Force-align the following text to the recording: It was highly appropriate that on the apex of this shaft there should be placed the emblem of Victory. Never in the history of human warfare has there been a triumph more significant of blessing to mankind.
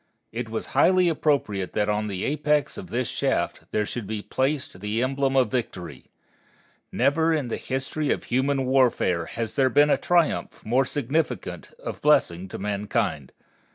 It 0.31 0.49
was 0.49 0.65
highly 0.73 1.09
appropriate 1.09 1.73
that 1.73 1.87
on 1.87 2.07
the 2.07 2.25
apex 2.25 2.75
of 2.75 2.87
this 2.87 3.07
shaft 3.07 3.65
there 3.69 3.85
should 3.85 4.07
be 4.07 4.23
placed 4.23 4.79
the 4.79 5.03
emblem 5.03 5.35
of 5.35 5.51
Victory. 5.51 6.05
Never 6.91 7.31
in 7.31 7.49
the 7.49 7.57
history 7.57 8.09
of 8.09 8.23
human 8.23 8.65
warfare 8.65 9.27
has 9.27 9.53
there 9.55 9.69
been 9.69 9.91
a 9.91 9.97
triumph 9.97 10.65
more 10.65 10.85
significant 10.85 11.71
of 11.73 12.01
blessing 12.01 12.47
to 12.47 12.57
mankind. 12.57 13.31